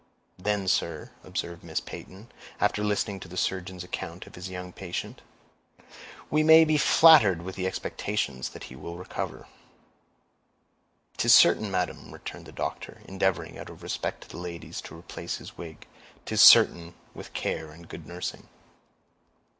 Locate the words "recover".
8.97-9.45